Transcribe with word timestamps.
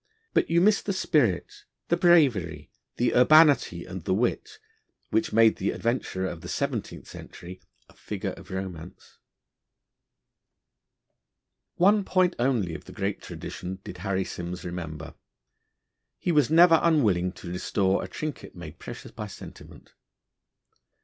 But 0.33 0.49
you 0.49 0.61
miss 0.61 0.81
the 0.81 0.93
spirit, 0.93 1.63
the 1.89 1.95
bravery, 1.95 2.71
the 2.97 3.13
urbanity, 3.15 3.85
and 3.85 4.03
the 4.03 4.15
wit, 4.15 4.57
which 5.11 5.31
made 5.31 5.57
the 5.57 5.69
adventurer 5.69 6.25
of 6.25 6.41
the 6.41 6.47
seventeenth 6.49 7.05
century 7.07 7.61
a 7.87 7.93
figure 7.93 8.31
of 8.31 8.49
romance. 8.49 9.19
One 11.75 12.03
point 12.03 12.35
only 12.39 12.73
of 12.73 12.85
the 12.85 12.91
great 12.93 13.21
tradition 13.21 13.77
did 13.83 13.99
Harry 13.99 14.25
Simms 14.25 14.65
remember. 14.65 15.13
He 16.17 16.31
was 16.31 16.49
never 16.49 16.79
unwilling 16.81 17.31
to 17.33 17.51
restore 17.51 18.03
a 18.03 18.07
trinket 18.07 18.55
made 18.55 18.79
precious 18.79 19.11
by 19.11 19.27
sentiment. 19.27 19.93